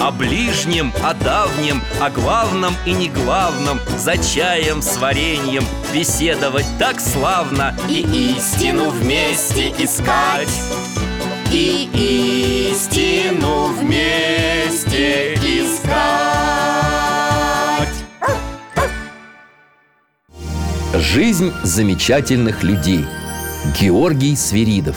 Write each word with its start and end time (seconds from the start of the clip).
О 0.00 0.10
ближнем, 0.10 0.94
о 1.04 1.12
давнем, 1.12 1.82
о 2.00 2.08
главном 2.08 2.74
и 2.86 2.92
не 2.92 3.10
главном 3.10 3.78
За 3.98 4.16
чаем 4.16 4.80
с 4.80 4.96
вареньем 4.96 5.62
беседовать 5.92 6.64
так 6.78 6.98
славно 6.98 7.76
И 7.86 8.00
истину 8.34 8.88
вместе 8.88 9.68
искать. 9.76 10.48
И 11.52 12.70
истину 12.72 13.66
вместе 13.74 15.34
искать. 15.34 15.90
Жизнь 20.94 21.52
замечательных 21.62 22.62
людей. 22.62 23.04
Георгий 23.78 24.34
Свиридов. 24.34 24.96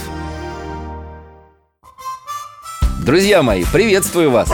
Друзья 3.05 3.43
мои, 3.43 3.65
приветствую 3.65 4.31
вас! 4.31 4.49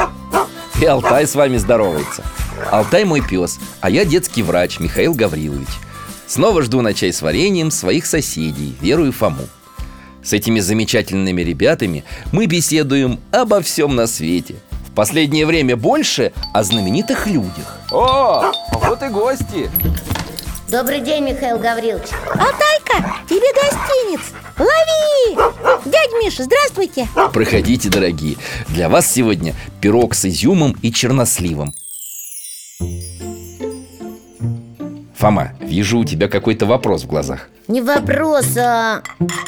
И 0.81 0.85
Алтай 0.85 1.27
с 1.27 1.35
вами 1.35 1.57
здоровается. 1.57 2.23
Алтай 2.71 3.03
мой 3.03 3.21
пес, 3.21 3.59
а 3.81 3.89
я 3.89 4.05
детский 4.05 4.43
врач 4.43 4.79
Михаил 4.79 5.13
Гаврилович. 5.13 5.67
Снова 6.25 6.61
жду 6.61 6.79
на 6.81 6.93
чай 6.93 7.11
с 7.11 7.21
вареньем 7.21 7.69
своих 7.69 8.05
соседей, 8.05 8.77
Веру 8.79 9.05
и 9.05 9.11
Фому. 9.11 9.47
С 10.23 10.31
этими 10.31 10.61
замечательными 10.61 11.41
ребятами 11.41 12.05
мы 12.31 12.45
беседуем 12.45 13.19
обо 13.31 13.61
всем 13.61 13.95
на 13.95 14.07
свете. 14.07 14.55
В 14.89 14.95
последнее 14.95 15.45
время 15.45 15.75
больше 15.75 16.31
о 16.53 16.63
знаменитых 16.63 17.27
людях. 17.27 17.77
О, 17.91 18.51
вот 18.71 19.03
и 19.03 19.07
гости! 19.09 19.69
Добрый 20.71 21.01
день, 21.01 21.23
Михаил 21.23 21.57
Гаврилович. 21.57 22.09
Алтайка, 22.27 23.15
тебе 23.27 23.51
гостиниц. 23.55 24.19
Лови! 24.59 25.35
Дядь 25.85 26.11
Миша, 26.21 26.43
здравствуйте. 26.43 27.07
Проходите, 27.33 27.89
дорогие. 27.89 28.37
Для 28.67 28.87
вас 28.87 29.11
сегодня 29.11 29.55
пирог 29.81 30.13
с 30.13 30.25
изюмом 30.25 30.75
и 30.83 30.91
черносливом. 30.91 31.73
Фома, 35.15 35.53
вижу 35.59 35.97
у 35.97 36.05
тебя 36.05 36.27
какой-то 36.27 36.67
вопрос 36.67 37.01
в 37.01 37.07
глазах. 37.07 37.49
Не 37.67 37.81
вопрос, 37.81 38.55
а... 38.55 39.01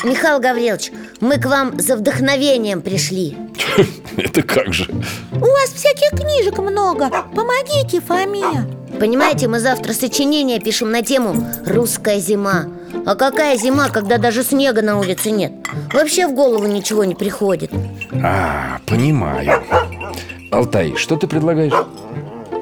Михаил 0.04 0.40
Гаврилович, 0.40 0.92
мы 1.20 1.38
к 1.38 1.46
вам 1.46 1.80
за 1.80 1.98
вдохновением 1.98 2.82
пришли. 2.82 3.38
Это 4.18 4.42
как 4.42 4.74
же? 4.74 4.90
У 5.32 5.46
вас 5.46 5.70
всяких 5.70 6.20
книжек 6.20 6.58
много. 6.58 7.12
Помогите, 7.36 8.02
Фоме 8.02 8.81
Понимаете, 9.02 9.48
мы 9.48 9.60
завтра 9.60 9.94
сочинение 9.94 10.60
пишем 10.60 10.92
на 10.92 11.02
тему 11.02 11.44
«Русская 11.66 12.20
зима» 12.20 12.66
А 13.04 13.16
какая 13.16 13.58
зима, 13.58 13.90
когда 13.90 14.20
даже 14.20 14.44
снега 14.44 14.84
на 14.84 15.00
улице 15.00 15.32
нет? 15.32 15.54
Вообще 15.92 16.28
в 16.28 16.36
голову 16.36 16.68
ничего 16.68 17.04
не 17.04 17.16
приходит 17.16 17.72
А, 18.24 18.78
понимаю 18.86 19.64
Алтай, 20.52 20.94
что 20.98 21.16
ты 21.16 21.26
предлагаешь? 21.26 21.74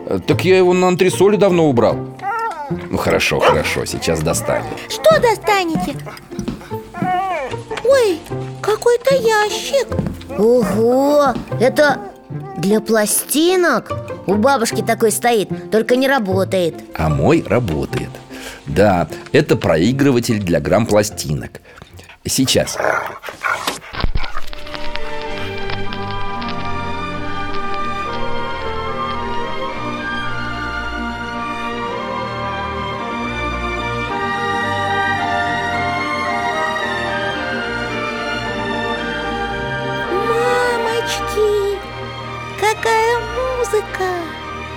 Э, 0.08 0.20
Так 0.26 0.46
я 0.46 0.58
его 0.60 0.72
на 0.72 0.88
антресоли 0.88 1.36
давно 1.36 1.68
убрал 1.68 1.98
Ну 2.90 2.98
хорошо, 2.98 3.42
хорошо, 3.42 3.84
сейчас 3.84 4.22
достанем 4.22 4.72
Что 4.88 5.20
достанете? 5.20 5.94
Ой, 7.84 8.18
какой-то 8.62 9.14
ящик 9.14 9.88
Ого, 10.38 11.34
это 11.60 12.00
для 12.56 12.80
пластинок? 12.80 13.92
У 14.30 14.36
бабушки 14.36 14.82
такой 14.82 15.12
стоит, 15.12 15.72
только 15.72 15.96
не 15.96 16.08
работает. 16.08 16.76
А 16.96 17.10
мой 17.10 17.44
работает. 17.48 18.10
Да, 18.66 19.08
это 19.32 19.56
проигрыватель 19.56 20.40
для 20.40 20.60
грамм-пластинок 20.60 21.62
Сейчас 22.26 22.78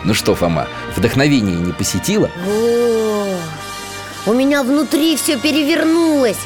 Ну 0.05 0.15
что, 0.15 0.35
Фома, 0.35 0.67
вдохновение 0.97 1.57
не 1.57 1.73
посетило? 1.73 2.31
О, 2.47 3.37
у 4.27 4.33
меня 4.35 4.63
внутри 4.63 5.17
все 5.17 5.39
перевернулось 5.39 6.39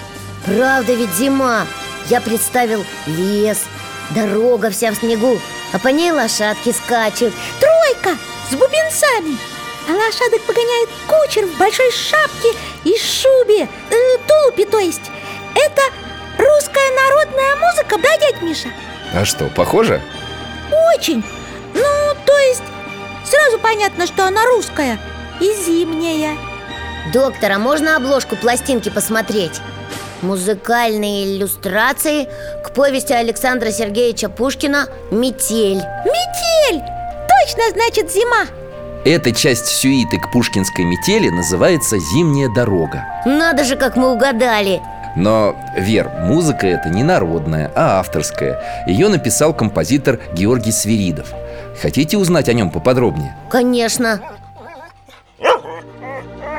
Правда 0.45 0.93
ведь 0.95 1.15
зима 1.15 1.67
Я 2.09 2.21
представил 2.21 2.85
лес, 3.07 3.65
дорога 4.11 4.71
вся 4.71 4.91
в 4.93 4.97
снегу 4.97 5.39
А 5.73 5.79
по 5.79 5.89
ней 5.89 6.11
лошадки 6.13 6.73
скачут 6.73 7.33
Тройка 7.61 8.19
с 8.51 8.55
бубенцами 8.55 9.39
А 9.89 9.93
лошадок 9.93 10.43
погоняет 10.47 10.91
кучер 11.07 11.47
в 11.47 11.59
большой 11.59 11.91
шапке 11.93 12.49
и 12.85 12.95
шубе 12.99 13.69
э, 13.91 14.19
Тулупе, 14.29 14.67
то 14.67 14.79
есть 14.79 15.11
Это 15.55 15.83
русская 16.39 16.91
народная 17.09 17.57
музыка, 17.57 17.97
да, 18.03 18.19
дядь 18.19 18.43
Миша? 18.43 18.69
А 19.15 19.25
что, 19.25 19.47
похоже? 19.47 20.03
Очень 20.95 21.25
Ну, 21.75 22.15
то 22.27 22.39
есть 22.39 22.63
Сразу 23.29 23.59
понятно, 23.59 24.07
что 24.07 24.27
она 24.27 24.45
русская 24.47 24.99
И 25.41 25.45
зимняя. 25.45 26.37
Доктор, 27.13 27.53
а 27.53 27.59
можно 27.59 27.97
обложку 27.97 28.37
пластинки 28.37 28.89
посмотреть? 28.89 29.61
Музыкальные 30.23 31.27
иллюстрации 31.27 32.29
к 32.65 32.71
повести 32.73 33.13
Александра 33.13 33.71
Сергеевича 33.71 34.29
Пушкина 34.29 34.89
«Метель» 35.11 35.83
Метель! 36.05 36.83
Точно 37.29 37.63
значит 37.73 38.11
зима! 38.11 38.47
Эта 39.05 39.31
часть 39.31 39.67
сюиты 39.67 40.19
к 40.19 40.33
пушкинской 40.33 40.85
метели 40.85 41.29
называется 41.29 41.99
«Зимняя 41.99 42.49
дорога» 42.49 43.05
Надо 43.25 43.63
же, 43.65 43.77
как 43.77 43.97
мы 43.97 44.11
угадали! 44.13 44.81
Но, 45.17 45.57
Вер, 45.77 46.11
музыка 46.25 46.67
эта 46.67 46.91
не 46.91 47.03
народная, 47.03 47.71
а 47.75 48.01
авторская. 48.01 48.85
Ее 48.87 49.09
написал 49.09 49.55
композитор 49.55 50.21
Георгий 50.35 50.73
Свиридов 50.73 51.33
Хотите 51.81 52.17
узнать 52.17 52.49
о 52.49 52.53
нем 52.53 52.71
поподробнее? 52.71 53.37
Конечно. 53.51 54.21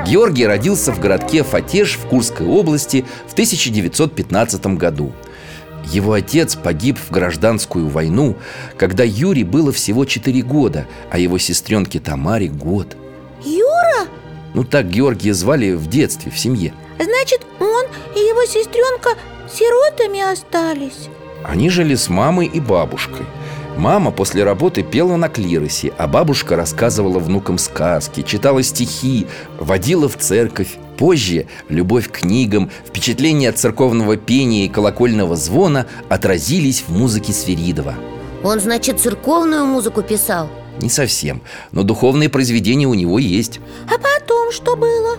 Георгий 0.06 0.46
родился 0.46 0.94
в 0.94 1.00
городке 1.00 1.44
Фатеж 1.44 1.96
в 1.96 2.08
Курской 2.08 2.46
области 2.46 3.06
в 3.28 3.34
1915 3.34 4.78
году. 4.78 5.12
Его 5.86 6.14
отец 6.14 6.56
погиб 6.56 6.98
в 6.98 7.12
гражданскую 7.12 7.88
войну, 7.88 8.36
когда 8.78 9.04
Юре 9.04 9.44
было 9.44 9.72
всего 9.72 10.06
4 10.06 10.42
года, 10.42 10.86
а 11.10 11.18
его 11.18 11.38
сестренке 11.38 12.00
Тамаре 12.00 12.48
год. 12.48 12.96
Юра? 13.44 14.08
Ну 14.54 14.64
так 14.64 14.90
Георгия 14.90 15.34
звали 15.34 15.74
в 15.74 15.88
детстве, 15.88 16.32
в 16.32 16.38
семье. 16.38 16.74
Значит, 17.00 17.42
он 17.60 17.86
и 18.16 18.20
его 18.20 18.46
сестренка 18.46 19.12
сиротами 19.50 20.32
остались. 20.32 21.10
Они 21.44 21.70
жили 21.70 21.96
с 21.96 22.10
мамой 22.10 22.48
и 22.48 22.60
бабушкой 22.60 23.26
Мама 23.78 24.10
после 24.10 24.44
работы 24.44 24.82
пела 24.82 25.18
на 25.18 25.30
клиросе, 25.30 25.94
а 26.00 26.08
бабушка 26.08 26.56
рассказывала 26.56 27.20
внукам 27.20 27.60
сказки, 27.60 28.24
читала 28.24 28.64
стихи, 28.64 29.28
водила 29.60 30.10
в 30.10 30.18
церковь. 30.18 30.78
Позже 30.98 31.46
любовь 31.70 32.10
к 32.10 32.22
книгам, 32.22 32.72
впечатления 32.88 33.50
от 33.50 33.60
церковного 33.60 34.18
пения 34.18 34.66
и 34.66 34.70
колокольного 34.70 35.36
звона 35.36 35.86
отразились 36.10 36.84
в 36.88 36.92
музыке 36.92 37.34
Свиридова. 37.34 37.94
Он, 38.44 38.60
значит, 38.60 39.00
церковную 39.00 39.68
музыку 39.68 40.02
писал? 40.02 40.50
Не 40.82 40.90
совсем, 40.90 41.44
но 41.72 41.84
духовные 41.84 42.30
произведения 42.30 42.88
у 42.88 42.96
него 42.96 43.20
есть. 43.20 43.60
А 43.86 44.00
потом 44.00 44.52
что 44.52 44.76
было? 44.76 45.18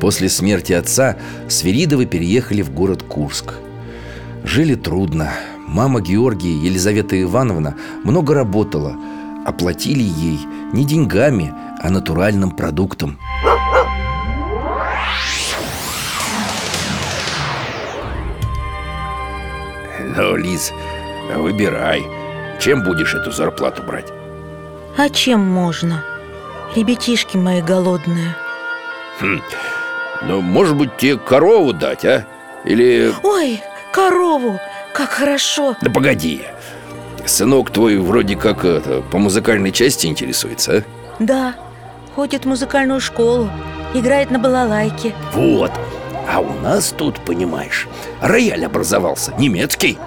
После 0.00 0.28
смерти 0.28 0.74
отца 0.74 1.16
Свиридовы 1.48 2.04
переехали 2.04 2.60
в 2.60 2.74
город 2.74 3.02
Курск. 3.02 3.54
Жили 4.42 4.74
трудно. 4.74 5.32
Мама 5.66 6.00
Георгия, 6.00 6.56
Елизавета 6.56 7.20
Ивановна, 7.20 7.76
много 8.04 8.34
работала. 8.34 8.96
Оплатили 9.46 10.02
ей 10.02 10.40
не 10.72 10.84
деньгами, 10.84 11.54
а 11.82 11.90
натуральным 11.90 12.50
продуктом. 12.50 13.18
Ну, 20.16 20.36
Лиз, 20.36 20.72
выбирай 21.34 22.06
Чем 22.60 22.84
будешь 22.84 23.14
эту 23.14 23.32
зарплату 23.32 23.82
брать? 23.82 24.12
А 24.96 25.08
чем 25.08 25.40
можно? 25.40 26.04
ребятишки 26.76 27.36
мои 27.36 27.62
голодные 27.62 28.36
Ну, 30.22 30.40
может 30.40 30.76
быть, 30.76 30.96
тебе 30.96 31.18
корову 31.18 31.72
дать, 31.72 32.04
а? 32.04 32.26
Или... 32.64 33.12
Ой, 33.22 33.60
корову, 33.92 34.58
как 34.94 35.10
хорошо. 35.10 35.76
Да 35.82 35.90
погоди. 35.90 36.42
Сынок 37.26 37.70
твой 37.70 37.98
вроде 37.98 38.36
как 38.36 38.64
это, 38.64 39.02
по 39.02 39.18
музыкальной 39.18 39.72
части 39.72 40.06
интересуется, 40.06 40.78
а? 40.78 40.82
Да, 41.18 41.54
ходит 42.14 42.44
в 42.44 42.48
музыкальную 42.48 43.00
школу, 43.00 43.50
играет 43.92 44.30
на 44.30 44.38
балалайке. 44.38 45.14
Вот. 45.32 45.72
А 46.32 46.40
у 46.40 46.52
нас 46.60 46.94
тут, 46.96 47.20
понимаешь, 47.20 47.88
рояль 48.20 48.64
образовался, 48.64 49.34
немецкий. 49.38 49.98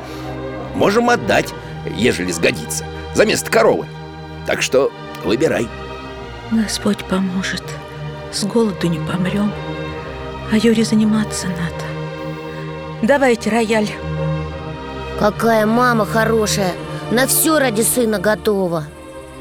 Можем 0.73 1.09
отдать, 1.09 1.53
ежели 1.95 2.31
сгодится 2.31 2.85
За 3.13 3.25
место 3.25 3.51
коровы. 3.51 3.87
Так 4.45 4.61
что 4.61 4.91
выбирай. 5.23 5.67
Господь 6.51 7.03
поможет. 7.05 7.63
С 8.31 8.43
голоду 8.43 8.87
не 8.87 8.99
помрем 8.99 9.51
А 10.51 10.57
Юре 10.57 10.83
заниматься 10.83 11.47
надо. 11.47 11.83
Давайте 13.01 13.49
рояль 13.49 13.89
Какая 15.19 15.65
мама 15.65 16.05
хорошая. 16.05 16.73
На 17.09 17.25
все 17.25 17.57
ради 17.57 17.81
сына 17.81 18.19
готова. 18.19 18.83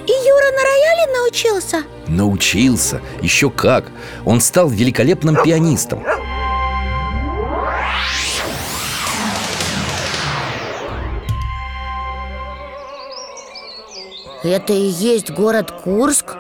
И 0.07 0.11
Юра 0.11 0.51
на 0.53 0.63
рояле 0.63 1.13
научился? 1.19 1.83
Научился, 2.07 3.03
еще 3.21 3.51
как. 3.51 3.85
Он 4.25 4.41
стал 4.41 4.71
великолепным 4.71 5.37
пианистом. 5.43 6.03
Это 14.43 14.73
и 14.73 14.87
есть 14.87 15.31
город 15.31 15.73
Курск? 15.85 16.37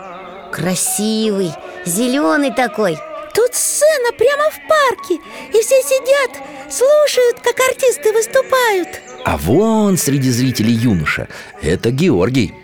Красивый, 0.51 1.53
зеленый 1.85 2.55
такой. 2.55 2.97
Тут 3.35 3.55
сцена 3.55 4.13
прямо 4.17 4.51
в 4.51 4.61
парке. 4.67 5.15
И 5.53 5.61
все 5.61 5.83
сидят, 5.83 6.43
слушают, 6.71 7.41
как 7.41 7.59
артисты 7.69 8.13
выступают 8.15 8.89
А 9.27 9.37
вон 9.39 9.99
среди 9.99 10.31
зрителей 10.31 10.73
юноша 10.73 11.27
Это 11.61 11.91
Георгий 11.91 12.55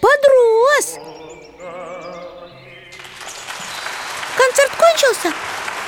Подрос 0.00 1.00
Концерт 4.36 4.70
кончился? 4.78 5.36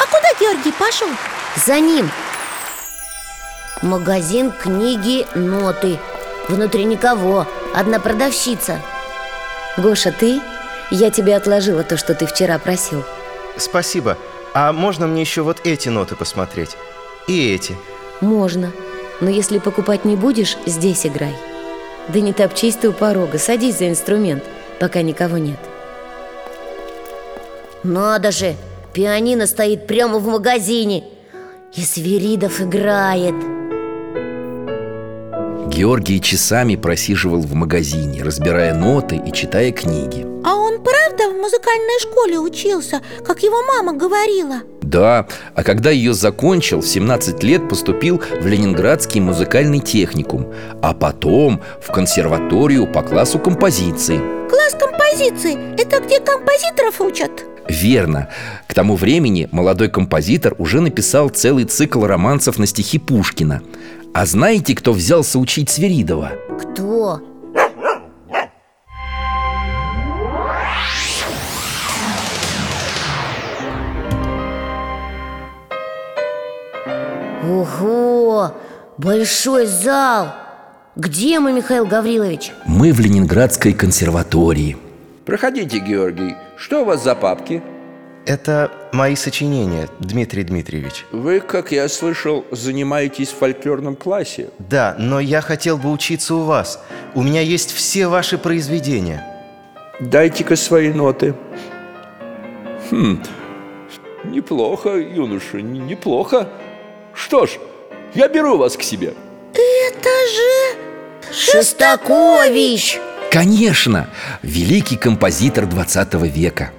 А 0.01 0.07
куда 0.07 0.29
Георгий 0.41 0.73
пошел? 0.73 1.07
За 1.65 1.79
ним 1.79 2.11
Магазин 3.81 4.51
книги 4.51 5.25
ноты 5.37 6.01
Внутри 6.49 6.83
никого, 6.83 7.47
одна 7.73 8.01
продавщица 8.01 8.83
Гоша, 9.77 10.11
ты? 10.11 10.41
Я 10.91 11.13
тебе 11.13 11.37
отложила 11.37 11.85
то, 11.85 11.97
что 11.97 12.17
ты 12.17 12.27
вчера 12.27 12.59
просил 12.59 13.05
Спасибо. 13.57 14.19
А 14.53 14.73
можно 14.73 15.07
мне 15.07 15.21
еще 15.21 15.43
вот 15.43 15.61
эти 15.65 15.89
ноты 15.89 16.17
посмотреть? 16.17 16.77
И 17.29 17.55
эти. 17.55 17.77
Можно 18.21 18.73
Но 19.21 19.31
если 19.31 19.59
покупать 19.59 20.05
не 20.05 20.17
будешь, 20.17 20.57
здесь 20.67 21.07
играй. 21.07 21.35
Да 22.09 22.21
не 22.21 22.33
топчись 22.33 22.77
ты 22.77 22.89
у 22.89 22.93
порога, 22.93 23.39
садись 23.39 23.79
за 23.79 23.89
инструмент, 23.89 24.45
пока 24.81 25.03
никого 25.03 25.39
нет. 25.39 25.59
Надо 27.83 28.31
же, 28.31 28.55
пианино 28.93 29.47
стоит 29.47 29.87
прямо 29.87 30.19
в 30.19 30.27
магазине. 30.27 31.05
И 31.75 31.83
Свиридов 31.83 32.61
играет. 32.61 33.35
Георгий 35.69 36.21
часами 36.21 36.77
просиживал 36.77 37.41
в 37.41 37.53
магазине, 37.55 38.23
разбирая 38.23 38.75
ноты 38.75 39.17
и 39.17 39.33
читая 39.33 39.71
книги. 39.71 40.27
А 40.45 40.55
он 40.55 40.83
правда 40.83 41.29
в 41.29 41.37
музыкальной 41.37 42.01
школе 42.01 42.39
учился, 42.39 43.03
как 43.25 43.43
его 43.43 43.63
мама 43.63 43.93
говорила? 43.93 44.63
Да, 44.89 45.27
а 45.55 45.63
когда 45.63 45.91
ее 45.91 46.15
закончил, 46.15 46.81
в 46.81 46.89
17 46.89 47.43
лет 47.43 47.69
поступил 47.69 48.23
в 48.41 48.47
Ленинградский 48.47 49.21
музыкальный 49.21 49.81
техникум 49.81 50.47
А 50.81 50.95
потом 50.95 51.61
в 51.83 51.93
консерваторию 51.93 52.87
по 52.87 53.03
классу 53.03 53.39
композиции 53.39 54.19
Класс 54.49 54.75
композиции– 54.81 55.59
это 55.79 56.01
где 56.01 56.21
композиторов 56.21 57.01
учат? 57.03 57.31
Верно. 57.69 58.29
К 58.67 58.73
тому 58.73 58.97
времени 58.97 59.47
молодой 59.53 59.91
композитор 59.91 60.55
уже 60.57 60.81
написал 60.81 61.29
целый 61.29 61.65
цикл 61.65 62.07
романсов 62.07 62.59
на 62.59 62.67
стихи 62.67 62.99
Пушкина. 62.99 63.61
А 64.15 64.25
знаете, 64.25 64.75
кто 64.75 64.95
взялся 64.95 65.39
учить 65.39 65.69
Свиридова? 65.69 66.33
Кто? 66.59 67.21
Большой 78.99 79.67
зал! 79.67 80.35
Где 80.97 81.39
мы, 81.39 81.53
Михаил 81.53 81.87
Гаврилович? 81.87 82.51
Мы 82.67 82.93
в 82.93 82.99
Ленинградской 82.99 83.73
консерватории. 83.73 84.77
Проходите, 85.25 85.79
Георгий 85.79 86.35
Что 86.57 86.83
у 86.83 86.85
вас 86.85 87.05
за 87.05 87.15
папки? 87.15 87.63
Это 88.27 88.73
мои 88.93 89.15
сочинения, 89.15 89.89
Дмитрий 90.01 90.43
Дмитриевич. 90.43 91.07
Вы, 91.13 91.39
как 91.39 91.71
я 91.71 91.89
слышал, 91.89 92.45
занимаетесь 92.51 93.29
в 93.29 93.37
фольклорном 93.39 93.95
классе 93.95 94.51
Да, 94.59 94.97
но 94.99 95.21
я 95.21 95.43
хотел 95.43 95.79
бы 95.79 95.93
учиться 95.93 96.35
у 96.35 96.43
вас. 96.43 96.83
У 97.15 97.23
меня 97.23 97.41
есть 97.41 97.73
все 97.73 98.09
ваши 98.09 98.37
произведения. 98.37 99.25
Дайте-ка 100.01 100.57
свои 100.57 100.93
ноты 100.93 101.35
Хм, 102.91 103.23
неплохо, 104.25 104.97
юноша, 104.97 105.61
неплохо 105.63 106.49
Что 107.15 107.47
ж, 107.47 107.59
я 108.15 108.29
беру 108.29 108.59
вас 108.59 108.77
к 108.77 108.83
себе 108.83 109.15
Это 109.53 110.09
же... 110.35 111.33
Шостакович! 111.33 113.01
Конечно, 113.31 114.09
великий 114.43 114.97
композитор 114.97 115.67
20 115.67 116.15
века. 116.15 116.73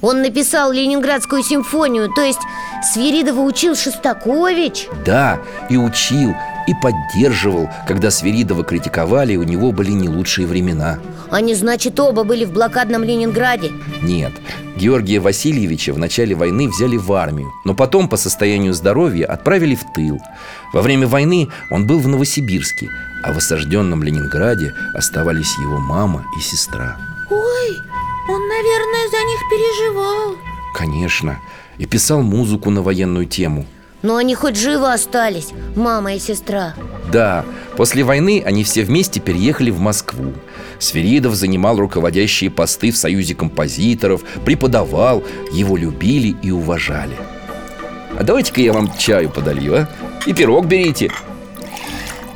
Он 0.00 0.22
написал 0.22 0.72
Ленинградскую 0.72 1.42
симфонию, 1.42 2.08
то 2.14 2.22
есть 2.22 2.40
Свиридова 2.82 3.40
учил 3.40 3.76
Шостакович? 3.76 4.88
Да, 5.04 5.40
и 5.68 5.76
учил, 5.76 6.34
и 6.66 6.74
поддерживал, 6.74 7.68
когда 7.86 8.10
Свиридова 8.10 8.64
критиковали, 8.64 9.36
у 9.36 9.42
него 9.42 9.72
были 9.72 9.90
не 9.90 10.08
лучшие 10.08 10.46
времена. 10.46 10.98
Они, 11.30 11.54
значит, 11.54 11.98
оба 12.00 12.24
были 12.24 12.44
в 12.44 12.52
блокадном 12.52 13.04
Ленинграде 13.04 13.70
Нет, 14.02 14.32
Георгия 14.76 15.20
Васильевича 15.20 15.92
в 15.92 15.98
начале 15.98 16.34
войны 16.34 16.68
взяли 16.68 16.96
в 16.96 17.12
армию, 17.12 17.52
но 17.64 17.74
потом 17.74 18.08
по 18.08 18.16
состоянию 18.16 18.74
здоровья 18.74 19.26
отправили 19.26 19.74
в 19.74 19.84
тыл. 19.94 20.20
Во 20.72 20.82
время 20.82 21.06
войны 21.06 21.48
он 21.70 21.86
был 21.86 22.00
в 22.00 22.08
Новосибирске, 22.08 22.88
а 23.22 23.32
в 23.32 23.38
осажденном 23.38 24.02
Ленинграде 24.02 24.74
оставались 24.94 25.56
его 25.58 25.78
мама 25.78 26.24
и 26.36 26.40
сестра. 26.40 26.96
Ой, 27.30 27.78
он, 28.28 28.48
наверное, 28.48 29.08
за 29.10 29.18
них 29.18 29.40
переживал 29.50 30.36
Конечно, 30.74 31.38
и 31.78 31.86
писал 31.86 32.22
музыку 32.22 32.70
на 32.70 32.82
военную 32.82 33.26
тему. 33.26 33.66
Но 34.02 34.16
они 34.16 34.34
хоть 34.34 34.56
живы 34.56 34.92
остались, 34.92 35.48
мама 35.76 36.14
и 36.14 36.18
сестра. 36.18 36.74
Да, 37.12 37.44
после 37.76 38.02
войны 38.02 38.42
они 38.44 38.64
все 38.64 38.82
вместе 38.82 39.20
переехали 39.20 39.70
в 39.70 39.80
Москву. 39.80 40.32
Свиридов 40.78 41.34
занимал 41.34 41.76
руководящие 41.78 42.50
посты 42.50 42.90
в 42.90 42.96
Союзе 42.96 43.34
композиторов 43.34 44.22
Преподавал, 44.44 45.22
его 45.52 45.76
любили 45.76 46.36
и 46.42 46.50
уважали. 46.50 47.16
А 48.18 48.22
давайте-ка 48.22 48.60
я 48.60 48.72
вам 48.72 48.90
чаю 48.98 49.30
подолью, 49.30 49.74
а? 49.76 49.88
И 50.26 50.32
пирог 50.32 50.66
берите. 50.66 51.10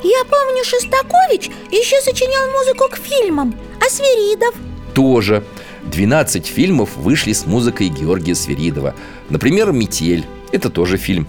Я 0.02 0.25
помню, 0.25 0.64
Шостакович 0.64 1.50
еще 1.71 2.00
сочинял 2.02 2.50
музыку 2.52 2.88
к 2.90 2.97
фильмам 2.99 3.54
А 3.80 3.88
Свиридов? 3.90 4.54
Тоже. 4.94 5.42
12 5.85 6.47
фильмов 6.47 6.97
вышли 6.97 7.33
с 7.33 7.47
музыкой 7.47 7.88
Георгия 7.88 8.35
Свиридова 8.35 8.94
Например, 9.28 9.73
«Метель» 9.73 10.25
Это 10.52 10.71
тоже 10.71 10.97
фильм 10.99 11.26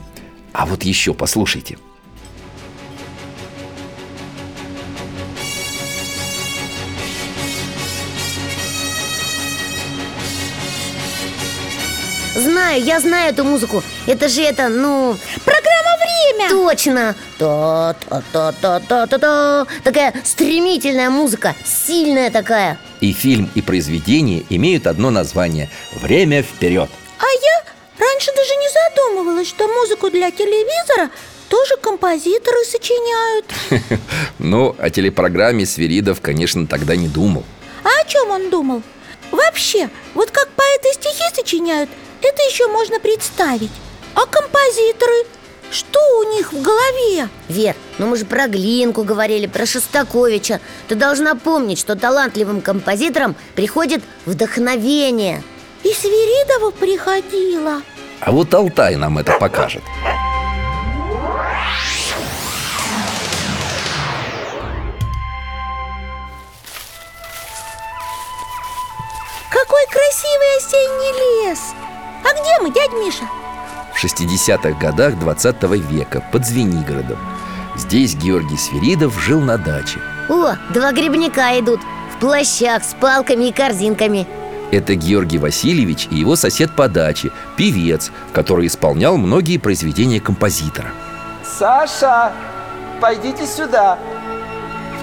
А 0.58 0.66
вот 0.66 0.84
еще 0.84 1.14
послушайте. 1.14 1.78
Знаю, 12.36 12.82
я 12.82 13.02
знаю 13.02 13.34
эту 13.34 13.44
музыку. 13.44 13.84
Это 14.08 14.30
же 14.30 14.44
это, 14.44 14.70
ну... 14.70 15.18
Программа 15.44 15.98
«Время» 15.98 16.50
Точно! 16.50 17.16
Та-та-та-та-та-та 17.38 19.68
Такая 19.84 20.14
стремительная 20.24 21.10
музыка, 21.10 21.54
сильная 21.66 22.32
такая. 22.32 22.78
И 23.02 23.12
фильм, 23.12 23.50
и 23.56 23.62
произведение 23.62 24.46
имеют 24.50 24.88
одно 24.88 25.12
название. 25.12 25.70
«Время 25.96 26.44
вперед» 26.44 26.90
А 27.20 27.26
я 27.26 27.65
раньше 28.16 28.32
даже 28.34 28.56
не 28.56 28.70
задумывалась, 28.70 29.48
что 29.48 29.68
музыку 29.68 30.10
для 30.10 30.32
телевизора 30.32 31.12
тоже 31.50 31.76
композиторы 31.82 32.64
сочиняют 32.64 33.46
Ну, 34.40 34.76
о 34.80 34.90
телепрограмме 34.90 35.66
Свиридов, 35.66 36.22
конечно, 36.22 36.66
тогда 36.66 36.96
не 36.96 37.08
думал 37.08 37.44
А 37.84 37.90
о 38.02 38.06
чем 38.08 38.30
он 38.30 38.50
думал? 38.50 38.82
Вообще, 39.32 39.90
вот 40.14 40.32
как 40.32 40.48
поэты 40.50 40.94
стихи 40.94 41.24
сочиняют, 41.36 41.90
это 42.22 42.42
еще 42.44 42.68
можно 42.68 43.00
представить 43.00 43.72
А 44.14 44.26
композиторы? 44.26 45.26
Что 45.72 46.00
у 46.20 46.36
них 46.36 46.54
в 46.54 46.62
голове? 46.62 47.28
Вер, 47.50 47.76
ну 47.98 48.08
мы 48.08 48.16
же 48.18 48.26
про 48.26 48.48
Глинку 48.48 49.04
говорили, 49.04 49.48
про 49.48 49.66
Шостаковича 49.66 50.62
Ты 50.88 50.96
должна 50.96 51.36
помнить, 51.36 51.80
что 51.80 51.96
талантливым 51.96 52.62
композиторам 52.62 53.36
приходит 53.56 54.04
вдохновение 54.26 55.44
И 55.84 55.92
Свиридову 55.92 56.72
приходила 56.72 57.82
А 58.22 58.32
вот 58.32 58.54
Алтай 58.54 58.96
нам 58.96 59.18
это 59.18 59.34
покажет. 59.34 59.84
Какой 69.50 69.86
красивый 69.88 70.58
осенний 70.58 71.50
лес! 71.50 71.60
А 72.24 72.34
где 72.34 72.62
мы, 72.62 72.72
дядь 72.72 72.94
Миша? 72.94 73.26
В 73.94 74.04
60-х 74.04 74.72
годах 74.80 75.18
20 75.20 75.64
века 75.90 76.24
под 76.32 76.46
Звенигородом. 76.46 77.18
Здесь 77.76 78.16
Георгий 78.16 78.58
Свиридов 78.58 79.20
жил 79.22 79.42
на 79.42 79.58
даче. 79.58 80.00
О, 80.30 80.56
два 80.74 80.92
грибника 80.92 81.60
идут. 81.60 81.80
В 82.16 82.20
плащах 82.20 82.84
с 82.84 82.94
палками 82.94 83.46
и 83.46 83.52
корзинками 83.52 84.26
Это 84.72 84.96
Георгий 84.96 85.38
Васильевич 85.38 86.08
и 86.12 86.16
его 86.16 86.36
сосед 86.36 86.72
по 86.76 86.88
даче 86.88 87.32
Певец, 87.56 88.12
который 88.34 88.68
исполнял 88.68 89.18
многие 89.18 89.58
произведения 89.58 90.20
композитора. 90.20 90.90
Саша, 91.44 92.34
пойдите 93.00 93.46
сюда. 93.46 93.98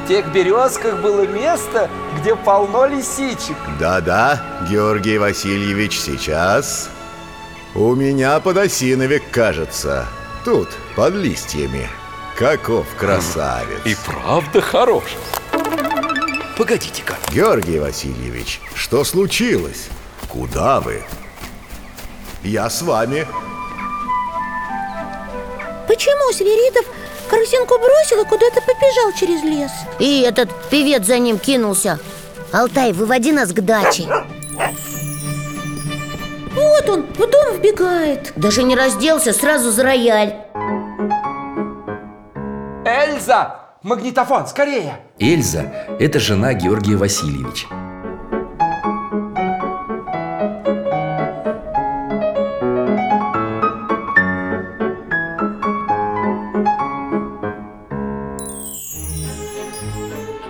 В 0.02 0.09
тех 0.09 0.33
березках 0.33 1.00
было 1.00 1.26
место, 1.26 1.88
где 2.21 2.35
полно 2.35 2.87
лисичек. 2.87 3.57
Да-да, 3.78 4.42
Георгий 4.69 5.19
Васильевич, 5.19 5.99
сейчас. 5.99 6.90
У 7.75 7.95
меня 7.95 8.38
подосиновик, 8.40 9.23
кажется 9.31 10.07
Тут, 10.45 10.69
под 10.97 11.14
листьями. 11.14 11.88
Каков 12.37 12.87
красавец. 12.97 13.78
И 13.85 13.97
правда 14.04 14.61
хорош 14.61 15.04
Погодите-ка 16.62 17.16
Георгий 17.33 17.81
Васильевич, 17.81 18.61
что 18.76 19.02
случилось? 19.02 19.88
Куда 20.28 20.78
вы? 20.78 21.02
Я 22.45 22.71
с 22.71 22.83
вами 22.83 23.26
Почему 25.88 26.33
Свиридов 26.33 26.87
корзинку 27.28 27.78
бросил 27.78 28.23
и 28.23 28.28
куда-то 28.28 28.61
побежал 28.61 29.12
через 29.19 29.42
лес? 29.42 29.73
И 29.99 30.21
этот 30.21 30.50
певец 30.71 31.04
за 31.04 31.19
ним 31.19 31.40
кинулся 31.40 31.99
Алтай, 32.52 32.92
выводи 32.92 33.33
нас 33.33 33.50
к 33.52 33.61
даче 33.61 34.07
Вот 36.54 36.88
он, 36.88 37.07
в 37.12 37.28
дом 37.28 37.57
вбегает 37.57 38.33
Даже 38.37 38.62
не 38.62 38.76
разделся, 38.76 39.33
сразу 39.33 39.73
за 39.73 39.83
рояль 39.83 40.37
Эльза, 42.85 43.62
магнитофон, 43.83 44.47
скорее! 44.47 45.01
Эльза– 45.19 45.73
это 46.01 46.21
жена 46.21 46.55
Георгия 46.55 46.97
Васильевича. 46.97 47.67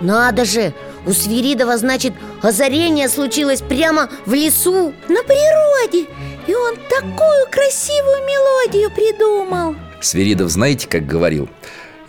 Надо 0.01 0.43
же, 0.43 0.73
у 1.05 1.13
Свиридова, 1.13 1.77
значит, 1.77 2.13
озарение 2.41 3.07
случилось 3.07 3.61
прямо 3.61 4.09
в 4.25 4.33
лесу. 4.33 4.93
На 5.07 5.23
природе! 5.23 6.07
И 6.45 6.53
он 6.53 6.75
такую 6.89 7.47
красивую 7.49 8.25
мелодию 8.25 8.91
придумал! 8.91 9.75
Свиридов 10.01 10.49
знаете, 10.49 10.89
как 10.89 11.05
говорил? 11.05 11.47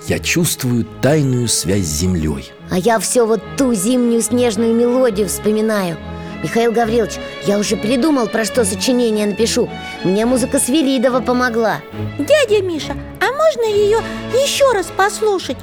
Я 0.06 0.18
чувствую 0.18 0.84
тайную 1.00 1.48
связь 1.48 1.84
с 1.86 2.00
землей. 2.00 2.52
А 2.70 2.76
я 2.76 2.98
все 2.98 3.24
вот 3.26 3.40
ту 3.56 3.72
зимнюю 3.72 4.20
снежную 4.20 4.74
мелодию 4.74 5.28
вспоминаю. 5.28 5.96
Михаил 6.42 6.72
Гаврилович, 6.72 7.12
я 7.46 7.58
уже 7.58 7.74
придумал, 7.76 8.28
про 8.28 8.44
что 8.44 8.66
сочинение 8.66 9.26
напишу. 9.26 9.70
Мне 10.02 10.26
музыка 10.26 10.58
Свиридова 10.58 11.20
помогла. 11.20 11.80
Дядя 12.18 12.62
Миша, 12.62 12.94
а 13.18 13.32
можно 13.32 13.64
ее 13.74 14.02
еще 14.34 14.70
раз 14.72 14.92
послушать? 14.94 15.56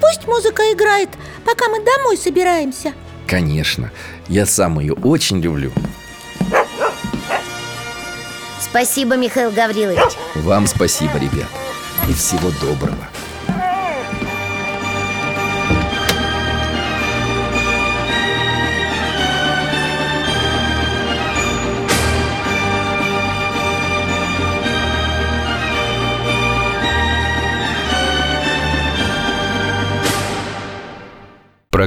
Пусть 0.00 0.26
музыка 0.26 0.62
играет, 0.72 1.10
пока 1.44 1.68
мы 1.68 1.78
домой 1.84 2.16
собираемся. 2.16 2.94
Конечно, 3.28 3.92
я 4.26 4.44
сам 4.44 4.80
ее 4.80 4.94
очень 4.94 5.40
люблю. 5.40 5.70
Спасибо, 8.60 9.16
Михаил 9.16 9.52
Гаврилович. 9.52 10.16
Вам 10.34 10.66
спасибо, 10.66 11.16
ребят. 11.16 11.46
И 12.08 12.12
всего 12.12 12.50
доброго 12.60 13.08